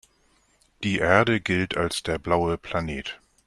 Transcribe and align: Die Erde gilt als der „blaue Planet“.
Die 0.83 0.97
Erde 0.97 1.39
gilt 1.41 1.77
als 1.77 2.01
der 2.01 2.17
„blaue 2.17 2.57
Planet“. 2.57 3.19